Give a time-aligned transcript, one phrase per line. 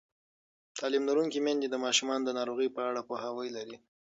[0.77, 3.77] تعلیم لرونکې میندې د ماشومانو د ناروغۍ په اړه پوهاوی لري.